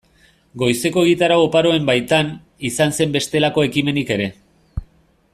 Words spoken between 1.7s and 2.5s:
baitan,